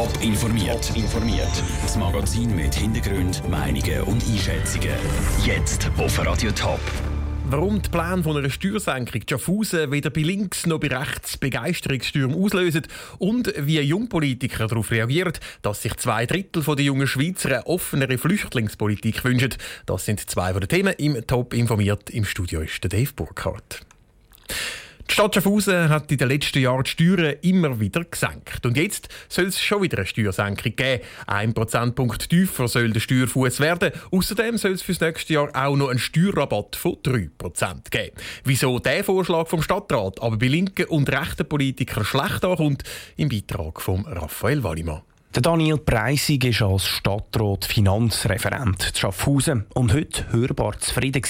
Top 0.00 0.22
informiert. 0.22 0.96
informiert. 0.96 1.62
Das 1.82 1.94
Magazin 1.94 2.56
mit 2.56 2.74
Hintergrund, 2.74 3.46
Meinungen 3.50 4.00
und 4.04 4.24
Einschätzungen. 4.26 4.94
Jetzt 5.44 5.90
auf 5.98 6.24
Radio 6.24 6.50
Top. 6.52 6.80
Warum 7.44 7.82
die 7.82 7.90
Pläne 7.90 8.22
von 8.22 8.38
einer 8.38 8.48
Steuersenkung 8.48 9.20
Schaffhausen 9.28 9.92
weder 9.92 10.08
bei 10.08 10.22
links 10.22 10.64
noch 10.64 10.80
bei 10.80 10.86
rechts 10.88 11.36
Begeisterungsstürme 11.36 12.34
auslösen 12.34 12.86
und 13.18 13.52
wie 13.58 13.78
Jungpolitiker 13.78 14.68
darauf 14.68 14.90
reagieren, 14.90 15.34
dass 15.60 15.82
sich 15.82 15.94
zwei 15.98 16.24
Drittel 16.24 16.62
der 16.62 16.82
jungen 16.82 17.06
Schweizer 17.06 17.50
eine 17.50 17.66
offenere 17.66 18.16
Flüchtlingspolitik 18.16 19.22
wünschen, 19.22 19.54
das 19.84 20.06
sind 20.06 20.30
zwei 20.30 20.52
von 20.52 20.62
den 20.62 20.68
Themen 20.70 20.94
im 20.96 21.26
Top 21.26 21.52
informiert. 21.52 22.08
Im 22.08 22.24
Studio 22.24 22.62
ist 22.62 22.82
der 22.82 22.88
Dave 22.88 23.12
Burkhardt. 23.14 23.82
Die 25.10 25.14
Stadt 25.14 25.34
Schaffhausen 25.34 25.88
hat 25.88 26.12
in 26.12 26.18
den 26.18 26.28
letzten 26.28 26.60
Jahren 26.60 26.84
die 26.84 26.90
Steuern 26.90 27.34
immer 27.42 27.80
wieder 27.80 28.04
gesenkt. 28.04 28.64
Und 28.64 28.76
jetzt 28.76 29.08
soll 29.28 29.46
es 29.46 29.60
schon 29.60 29.82
wieder 29.82 29.98
eine 29.98 30.06
Steuersenkung 30.06 30.76
geben. 30.76 31.02
Ein 31.26 31.52
Prozentpunkt 31.52 32.30
tiefer 32.30 32.68
soll 32.68 32.92
der 32.92 33.00
Steuerfuß 33.00 33.58
werden. 33.58 33.90
Außerdem 34.12 34.56
soll 34.56 34.70
es 34.70 34.82
für 34.82 34.92
das 34.92 35.00
nächste 35.00 35.32
Jahr 35.32 35.50
auch 35.52 35.74
noch 35.74 35.88
einen 35.88 35.98
Steuerrabatt 35.98 36.76
von 36.76 36.92
3% 36.92 37.90
geben. 37.90 38.16
Wieso 38.44 38.78
der 38.78 39.02
Vorschlag 39.02 39.48
vom 39.48 39.62
Stadtrat 39.62 40.22
aber 40.22 40.36
bei 40.36 40.46
linken 40.46 40.86
und 40.86 41.10
rechten 41.10 41.48
Politikern 41.48 42.04
schlecht 42.04 42.44
ankommt, 42.44 42.84
im 43.16 43.30
Beitrag 43.30 43.80
von 43.80 44.06
Raphael 44.06 44.62
Wallimann. 44.62 45.02
Der 45.32 45.42
Daniel 45.42 45.78
Preissig 45.78 46.44
ist 46.44 46.60
als 46.60 46.84
Stadtrat 46.84 47.64
Finanzreferent 47.64 48.82
zu 48.82 48.98
Schaffhausen 48.98 49.64
und 49.74 49.94
heute 49.94 50.24
hörbar 50.32 50.76
zufrieden 50.80 51.22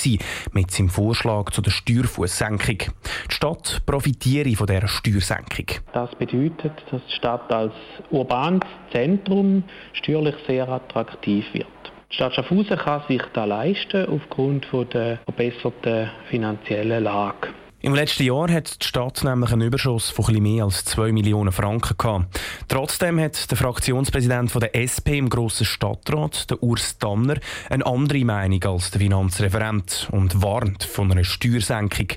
mit 0.53 0.71
seinem 0.71 0.89
Vorschlag 0.89 1.51
zu 1.51 1.61
der 1.61 1.71
Steuerfußsenkung. 1.71 2.79
Die 2.79 3.35
Stadt 3.35 3.83
profitiere 3.85 4.57
von 4.57 4.69
dieser 4.69 4.89
Steuersenkung. 4.89 5.67
Das 5.93 6.15
bedeutet, 6.15 6.73
dass 6.91 7.03
die 7.11 7.15
Stadt 7.15 7.53
als 7.53 7.75
urbanes 8.11 8.63
Zentrum 8.91 9.65
steuerlich 9.93 10.37
sehr 10.47 10.67
attraktiv 10.67 11.45
wird. 11.53 11.67
Die 12.11 12.15
Stadt 12.15 12.35
Schaffhausen 12.35 12.79
kann 12.79 13.03
sich 13.07 13.23
das 13.35 13.47
leisten 13.47 14.07
aufgrund 14.09 14.67
der 14.95 15.19
verbesserten 15.27 16.11
finanziellen 16.31 17.05
Lage. 17.05 17.49
Im 17.83 17.95
letzten 17.95 18.25
Jahr 18.25 18.51
hat 18.51 18.83
die 18.83 18.87
Stadt 18.87 19.25
nämlich 19.25 19.53
einen 19.53 19.67
Überschuss 19.67 20.11
von 20.11 20.27
etwas 20.27 20.41
mehr 20.43 20.65
als 20.65 20.85
2 20.85 21.13
Millionen 21.13 21.51
Franken 21.51 21.97
gehabt. 21.97 22.39
Trotzdem 22.69 23.19
hat 23.19 23.51
der 23.51 23.57
Fraktionspräsident 23.57 24.55
der 24.55 24.77
SP 24.77 25.17
im 25.17 25.31
Grossen 25.31 25.65
Stadtrat, 25.65 26.51
der 26.51 26.63
Urs 26.63 26.99
Tanner, 26.99 27.37
eine 27.71 27.87
andere 27.87 28.23
Meinung 28.23 28.63
als 28.65 28.91
der 28.91 29.01
Finanzreferent 29.01 30.11
und 30.13 30.43
warnt 30.43 30.85
von 30.85 31.11
einer 31.11 31.25
Steuersenkung. 31.25 32.09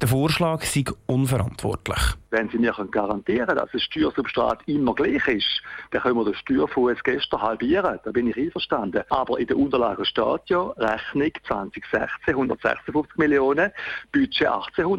Der 0.00 0.06
Vorschlag 0.06 0.62
sei 0.62 0.84
unverantwortlich. 1.06 1.98
Wenn 2.30 2.50
Sie 2.50 2.58
mir 2.58 2.74
garantieren 2.90 3.46
können, 3.46 3.58
dass 3.58 3.72
das 3.72 3.82
Steuersubstrat 3.82 4.60
immer 4.66 4.94
gleich 4.94 5.26
ist, 5.28 5.62
dann 5.90 6.02
können 6.02 6.16
wir 6.16 6.26
den 6.26 6.34
Steuerfuß 6.34 7.02
gestern 7.02 7.40
halbieren. 7.40 7.98
Da 8.04 8.12
bin 8.12 8.28
ich 8.28 8.36
einverstanden. 8.36 9.02
Aber 9.08 9.40
in 9.40 9.46
den 9.46 9.56
Unterlagen 9.56 10.04
steht 10.04 10.42
ja 10.46 10.60
Rechnung 10.76 11.32
2016 11.46 12.34
156 12.34 13.16
Millionen, 13.16 13.72
Budget 14.12 14.46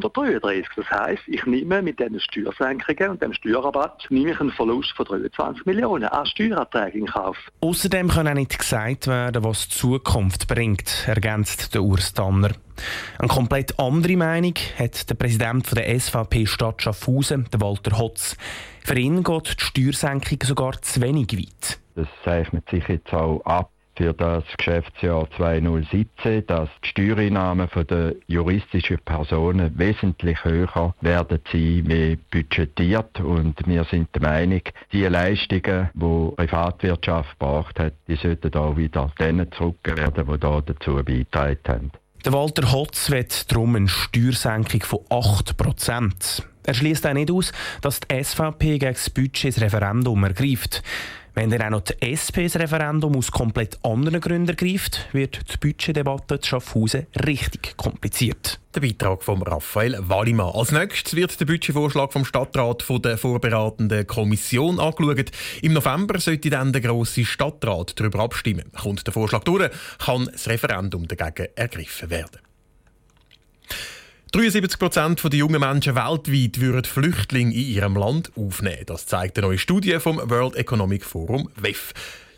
1833. 0.09 0.67
Das 0.75 0.89
heisst, 0.89 1.23
ich 1.27 1.45
nehme 1.45 1.81
mit 1.81 1.99
diesen 1.99 2.19
Steuersenkungen 2.19 3.11
und 3.11 3.21
dem 3.21 3.33
Steuerrabatt 3.33 4.05
nehme 4.09 4.31
ich 4.31 4.39
einen 4.39 4.51
Verlust 4.51 4.91
von 4.95 5.05
23 5.05 5.65
Millionen 5.65 6.05
an 6.05 6.25
Steuererträgen 6.25 7.01
in 7.01 7.07
Kauf. 7.07 7.37
Außerdem 7.61 8.09
kann 8.09 8.27
auch 8.27 8.33
nicht 8.33 8.57
gesagt 8.57 9.07
werden, 9.07 9.43
was 9.43 9.67
die 9.67 9.75
Zukunft 9.75 10.47
bringt, 10.47 11.07
ergänzt 11.07 11.73
der 11.73 11.83
Urs 11.83 12.13
Tanner. 12.13 12.51
Eine 13.17 13.27
komplett 13.27 13.79
andere 13.79 14.15
Meinung 14.15 14.53
hat 14.77 15.09
der 15.09 15.15
Präsident 15.15 15.75
der 15.75 15.99
SVP 15.99 16.45
Stadt 16.45 16.81
Schaffhausen, 16.81 17.47
Walter 17.57 17.97
Hotz. 17.97 18.37
Für 18.83 18.97
ihn 18.97 19.23
geht 19.23 19.55
die 19.59 19.63
Steuersenkung 19.63 20.39
sogar 20.43 20.81
zu 20.81 21.01
wenig 21.01 21.37
weit. 21.37 21.79
Das 21.95 22.07
zeichnet 22.23 22.69
sich 22.69 22.87
jetzt 22.87 23.13
auch 23.13 23.41
ab 23.45 23.71
für 23.99 24.13
das 24.13 24.45
Geschäftsjahr 24.57 25.27
2017, 25.35 26.47
dass 26.47 26.69
die 26.85 26.87
Steuereinnahmen 26.87 27.67
der 27.89 28.15
juristischen 28.27 28.97
Personen 28.99 29.77
wesentlich 29.77 30.41
höher 30.45 30.95
werden 31.01 31.39
sein 31.51 31.83
wie 31.85 32.17
budgetiert. 32.31 33.19
Und 33.19 33.55
wir 33.67 33.83
sind 33.83 34.07
der 34.15 34.21
Meinung, 34.21 34.61
die 34.93 35.03
Leistungen, 35.03 35.89
die 35.93 35.99
die 35.99 36.35
Privatwirtschaft 36.37 37.37
gebracht 37.37 37.77
hat, 37.77 37.93
die 38.07 38.15
sollten 38.15 38.53
auch 38.53 38.77
wieder 38.77 39.11
denen 39.19 39.51
zurückgegeben 39.51 40.15
werden, 40.15 40.33
die 40.33 40.39
da 40.39 40.61
dazu 40.61 40.95
beigetragen 40.95 41.59
haben. 41.67 41.91
Der 42.23 42.31
Walter 42.31 42.71
Hotz 42.71 43.11
wird 43.11 43.51
darum 43.51 43.75
eine 43.75 43.89
Steuersenkung 43.89 44.81
von 44.83 44.99
8%. 45.09 46.43
Er 46.63 46.73
schließt 46.73 47.05
auch 47.05 47.13
nicht 47.13 47.31
aus, 47.31 47.51
dass 47.81 47.99
die 47.99 48.23
SVP 48.23 48.77
gegen 48.77 48.93
das 48.93 49.09
Budget 49.09 49.55
das 49.55 49.61
Referendum 49.61 50.23
ergreift. 50.23 50.83
Wenn 51.33 51.49
dann 51.49 51.61
auch 51.61 51.69
noch 51.69 51.81
die 51.81 52.01
SP 52.01 52.43
das 52.43 52.57
Referendum 52.57 53.15
aus 53.15 53.31
komplett 53.31 53.77
anderen 53.83 54.19
Gründen 54.19 54.49
ergreift, 54.49 55.07
wird 55.11 55.39
die 55.53 55.57
Budgetdebatte 55.57 56.39
zu 56.39 56.49
Schaffhausen 56.49 57.07
richtig 57.25 57.77
kompliziert. 57.77 58.59
Der 58.75 58.81
Beitrag 58.81 59.23
von 59.23 59.41
Raphael 59.41 59.97
Wallimann. 60.01 60.51
Als 60.53 60.71
nächstes 60.71 61.15
wird 61.15 61.39
der 61.39 61.45
Budgetvorschlag 61.45 62.13
vom 62.13 62.25
Stadtrat 62.25 62.83
von 62.83 63.01
der 63.01 63.17
vorbereitenden 63.17 64.05
Kommission 64.05 64.79
angeschaut. 64.79 65.31
Im 65.61 65.73
November 65.73 66.19
sollte 66.19 66.49
dann 66.49 66.73
der 66.73 66.81
grosse 66.81 67.25
Stadtrat 67.25 67.99
darüber 67.99 68.19
abstimmen. 68.19 68.71
Kommt 68.79 69.05
der 69.07 69.13
Vorschlag 69.13 69.43
durch, 69.43 69.71
kann 69.97 70.29
das 70.31 70.47
Referendum 70.47 71.07
dagegen 71.07 71.47
ergriffen 71.55 72.09
werden. 72.09 72.48
73 74.31 74.77
Prozent 74.77 75.23
der 75.23 75.39
jungen 75.39 75.59
Menschen 75.59 75.95
weltweit 75.95 76.61
würden 76.61 76.83
Flüchtlinge 76.83 77.51
in 77.51 77.67
ihrem 77.67 77.95
Land 77.95 78.31
aufnehmen. 78.35 78.83
Das 78.85 79.07
zeigt 79.07 79.39
eine 79.39 79.47
neue 79.47 79.57
Studie 79.57 79.97
vom 79.99 80.17
World 80.17 80.55
Economic 80.55 81.03
Forum 81.03 81.49
WEF. 81.55 81.93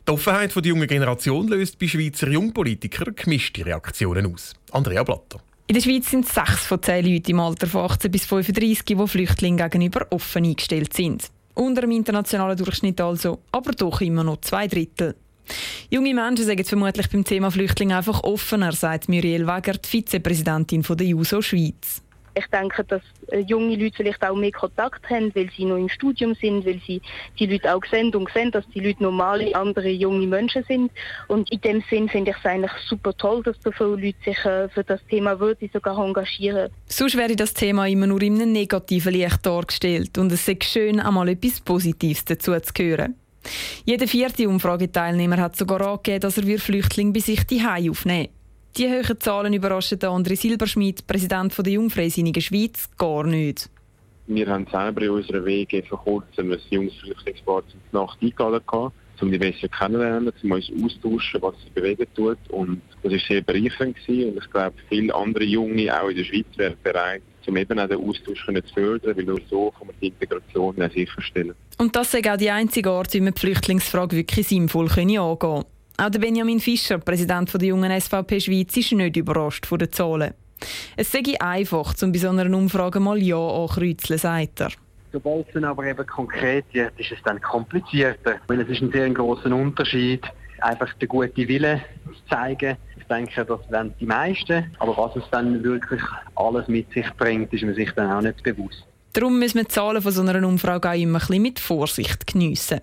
Die 0.07 0.11
Offenheit 0.13 0.55
der 0.55 0.63
jungen 0.63 0.87
Generation 0.87 1.49
löst 1.49 1.77
bei 1.79 1.87
Schweizer 1.87 2.29
Jungpolitikern 2.29 3.13
gemischte 3.13 3.65
Reaktionen 3.65 4.33
aus. 4.33 4.53
Andrea 4.71 5.03
Blatter. 5.03 5.41
In 5.67 5.75
der 5.75 5.81
Schweiz 5.81 6.09
sind 6.09 6.25
sechs 6.25 6.65
von 6.65 6.81
zehn 6.81 7.05
Leute 7.05 7.31
im 7.31 7.41
Alter 7.41 7.67
von 7.67 7.81
18 7.81 8.09
bis 8.09 8.25
35, 8.25 8.85
die 8.85 9.07
Flüchtlingen 9.07 9.57
gegenüber 9.57 10.07
offen 10.11 10.45
eingestellt 10.45 10.93
sind. 10.93 11.29
Unter 11.55 11.81
dem 11.81 11.91
internationalen 11.91 12.57
Durchschnitt 12.57 13.01
also, 13.01 13.39
aber 13.51 13.73
doch 13.73 13.99
immer 13.99 14.23
noch 14.23 14.39
zwei 14.39 14.67
Drittel. 14.67 15.15
Junge 15.89 16.13
Menschen 16.13 16.45
sagen 16.45 16.63
vermutlich 16.63 17.09
beim 17.09 17.23
Thema 17.23 17.51
Flüchtlinge 17.51 17.97
einfach 17.97 18.23
offener, 18.23 18.71
sagt 18.71 19.09
Muriel 19.09 19.47
Weger, 19.47 19.73
die 19.73 19.89
Vizepräsidentin 19.89 20.83
der 20.83 21.07
JUSO 21.07 21.41
Schweiz. 21.41 22.01
Ich 22.33 22.47
denke, 22.47 22.83
dass 22.85 23.01
äh, 23.27 23.39
junge 23.39 23.75
Leute 23.75 23.97
vielleicht 23.97 24.23
auch 24.23 24.35
mehr 24.35 24.51
Kontakt 24.51 25.09
haben, 25.09 25.35
weil 25.35 25.49
sie 25.55 25.65
noch 25.65 25.75
im 25.75 25.89
Studium 25.89 26.33
sind, 26.35 26.65
weil 26.65 26.79
sie 26.87 27.01
die 27.37 27.45
Leute 27.45 27.75
auch 27.75 27.83
sehen 27.91 28.15
und 28.15 28.29
sehen, 28.33 28.51
dass 28.51 28.63
die 28.69 28.79
Leute 28.79 29.03
normale, 29.03 29.53
andere 29.53 29.89
junge 29.89 30.25
Menschen 30.27 30.63
sind. 30.63 30.91
Und 31.27 31.51
in 31.51 31.59
dem 31.61 31.83
Sinn 31.89 32.07
finde 32.07 32.31
ich 32.31 32.37
es 32.37 32.45
eigentlich 32.45 32.71
super 32.87 33.13
toll, 33.17 33.43
dass 33.43 33.57
so 33.63 33.71
viele 33.71 33.95
Leute 33.95 34.17
sich 34.23 34.45
äh, 34.45 34.69
für 34.69 34.83
das 34.83 35.01
Thema 35.09 35.39
würde 35.39 35.69
sogar 35.73 35.97
engagieren. 35.97 36.71
Sonst 36.85 37.17
wäre 37.17 37.35
das 37.35 37.53
Thema 37.53 37.87
immer 37.87 38.07
nur 38.07 38.21
in 38.21 38.41
einem 38.41 38.53
negativen 38.53 39.13
Licht 39.13 39.45
dargestellt 39.45 40.17
und 40.17 40.31
es 40.31 40.47
ist 40.47 40.63
schön, 40.63 41.01
einmal 41.01 41.27
etwas 41.27 41.59
Positives 41.59 42.23
dazu 42.23 42.57
zu 42.57 42.83
hören. 42.83 43.15
Jeder 43.85 44.07
vierte 44.07 44.47
Umfrageteilnehmer 44.47 45.37
hat 45.37 45.55
sogar 45.55 45.81
angegeben, 45.81 46.21
dass 46.21 46.37
er 46.37 46.59
Flüchtlinge 46.59 47.13
bei 47.13 47.19
sich 47.19 47.43
die 47.45 47.61
aufnehmen 47.61 48.29
Die 48.77 48.87
hohen 48.87 49.19
Zahlen 49.19 49.53
überraschen 49.53 49.99
André 49.99 50.35
Silberschmidt, 50.35 51.07
Präsident 51.07 51.57
der 51.57 51.73
Jungfreisinnigen 51.73 52.41
Schweiz, 52.41 52.89
gar 52.97 53.25
nicht. 53.25 53.69
Wir 54.27 54.47
haben 54.47 54.67
selber 54.71 55.01
in 55.01 55.09
unserer 55.09 55.43
Wege 55.43 55.83
vor 55.83 55.99
kurzem 56.03 56.51
ein 56.51 56.59
junges 56.69 56.95
Flüchtlingspaar 56.95 57.63
zur 57.67 58.01
Nacht 58.01 58.17
eingeladen, 58.21 58.91
um 59.21 59.31
die 59.31 59.37
besser 59.37 59.67
kennenzulernen, 59.67 60.31
um 60.43 60.51
uns 60.51 60.71
austauschen, 60.73 61.41
was 61.41 61.55
sie 61.63 61.69
bewegen 61.73 62.07
tut. 62.15 62.37
Und 62.49 62.81
das 63.03 63.11
war 63.11 63.19
sehr 63.19 63.41
bereichernd. 63.41 63.97
Und 64.07 64.37
ich 64.37 64.51
glaube, 64.51 64.75
viele 64.89 65.13
andere 65.13 65.43
Junge, 65.43 66.01
auch 66.01 66.09
in 66.09 66.17
der 66.17 66.23
Schweiz, 66.23 66.45
wären 66.55 66.77
bereit, 66.81 67.21
um 67.45 67.57
eben 67.57 67.79
auch 67.79 67.87
den 67.87 68.07
Austausch 68.07 68.45
zu 68.45 68.73
fördern, 68.73 69.17
weil 69.17 69.25
nur 69.25 69.41
so 69.49 69.71
kann 69.71 69.87
man 69.87 69.95
die 70.01 70.07
Integration 70.07 70.75
sicherstellen. 70.93 71.53
Und 71.81 71.95
das 71.95 72.13
ist 72.13 72.29
auch 72.29 72.37
die 72.37 72.51
einzige 72.51 72.91
Art, 72.91 73.11
wie 73.11 73.21
man 73.21 73.33
die 73.33 73.39
Flüchtlingsfrage 73.39 74.15
wirklich 74.15 74.47
sinnvoll 74.47 74.87
angehen 74.87 75.39
können. 75.39 75.65
Auch 75.97 76.09
der 76.11 76.19
Benjamin 76.19 76.59
Fischer, 76.59 76.99
Präsident 76.99 77.51
der 77.55 77.69
jungen 77.69 77.99
SVP 77.99 78.39
Schweiz, 78.39 78.77
ist 78.77 78.91
nicht 78.91 79.17
überrascht 79.17 79.65
von 79.65 79.79
den 79.79 79.91
Zahlen. 79.91 80.35
Es 80.95 81.11
sei 81.11 81.23
einfach, 81.39 81.95
um 82.03 82.11
bei 82.11 82.19
so 82.19 82.29
einer 82.29 82.55
Umfrage 82.55 82.99
mal 82.99 83.17
Ja 83.17 83.35
ankreuzeln, 83.35 84.19
sagt 84.19 84.61
er. 84.61 84.69
Sobald 85.11 85.47
es 85.47 85.53
dann 85.55 85.63
aber 85.63 85.85
eben 85.85 86.05
konkret 86.05 86.65
wird, 86.71 86.99
ist 86.99 87.13
es 87.13 87.17
dann 87.23 87.41
komplizierter. 87.41 88.35
Weil 88.45 88.61
es 88.61 88.69
ist 88.69 88.83
ein 88.83 88.91
sehr 88.91 89.09
großer 89.09 89.51
Unterschied, 89.51 90.21
einfach 90.59 90.93
den 90.93 91.09
guten 91.09 91.47
Willen 91.47 91.81
zu 92.05 92.29
zeigen 92.29 92.77
denke, 93.11 93.45
das 93.45 93.59
werden 93.69 93.93
die 93.99 94.05
meisten. 94.05 94.71
Aber 94.79 94.95
was 94.97 95.15
es 95.15 95.29
dann 95.31 95.63
wirklich 95.63 96.01
alles 96.35 96.67
mit 96.67 96.91
sich 96.91 97.07
bringt, 97.17 97.53
ist 97.53 97.63
man 97.63 97.75
sich 97.75 97.91
dann 97.91 98.11
auch 98.11 98.21
nicht 98.21 98.41
bewusst. 98.43 98.85
Darum 99.13 99.39
müssen 99.39 99.57
wir 99.57 99.63
die 99.63 99.69
Zahlen 99.69 100.01
von 100.01 100.11
so 100.11 100.21
einer 100.21 100.47
Umfrage 100.47 100.89
auch 100.89 100.95
immer 100.95 101.19
ein 101.19 101.27
bisschen 101.27 101.41
mit 101.41 101.59
Vorsicht 101.59 102.27
geniessen. 102.27 102.81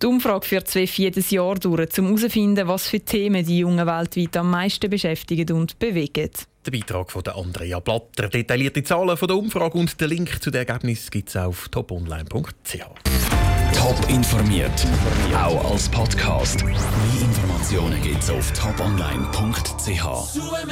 Die 0.00 0.06
Umfrage 0.06 0.46
führt 0.46 0.68
zwölf 0.68 0.96
jedes 0.96 1.30
Jahr 1.30 1.56
durch, 1.56 1.98
um 1.98 2.06
herauszufinden, 2.06 2.68
was 2.68 2.86
für 2.86 3.00
Themen 3.00 3.44
die 3.44 3.58
Jungen 3.58 3.84
weltweit 3.84 4.36
am 4.36 4.50
meisten 4.50 4.88
beschäftigen 4.88 5.56
und 5.56 5.78
bewegen. 5.78 6.30
Der 6.64 6.70
Beitrag 6.70 7.10
von 7.10 7.26
Andrea 7.26 7.80
Blatter. 7.80 8.28
Detaillierte 8.28 8.82
Zahlen 8.84 9.16
von 9.16 9.26
der 9.26 9.36
Umfrage 9.36 9.76
und 9.76 10.00
den 10.00 10.08
Link 10.08 10.40
zu 10.40 10.50
den 10.50 10.66
Ergebnissen 10.66 11.10
gibt 11.10 11.30
es 11.30 11.36
auf 11.36 11.68
toponline.ch. 11.68 12.78
Top 13.74 14.08
informiert, 14.08 14.86
auch 15.34 15.72
als 15.72 15.88
Podcast. 15.88 16.64
Mehr 16.64 16.74
Informationen 17.20 18.00
gibt's 18.02 18.30
auf 18.30 18.52
toponline.ch. 18.52 20.04